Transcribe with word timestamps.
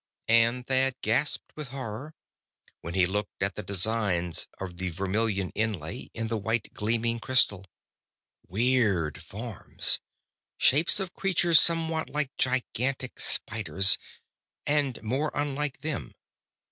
And 0.27 0.65
Thad 0.65 0.95
gasped 1.03 1.55
with 1.55 1.67
horror, 1.67 2.15
when 2.81 2.95
he 2.95 3.05
looked 3.05 3.43
at 3.43 3.53
the 3.53 3.61
designs 3.61 4.47
of 4.59 4.77
the 4.77 4.89
vermilion 4.89 5.51
inlay, 5.53 6.09
in 6.15 6.27
the 6.27 6.39
white, 6.39 6.73
gleaming 6.73 7.19
crystal. 7.19 7.65
Weird 8.47 9.21
forms. 9.21 9.99
Shapes 10.57 10.99
of 10.99 11.13
creatures 11.13 11.61
somewhat 11.61 12.09
like 12.09 12.35
gigantic 12.35 13.19
spiders, 13.19 13.99
and 14.65 14.99
more 15.03 15.29
unlike 15.35 15.81
them. 15.81 16.13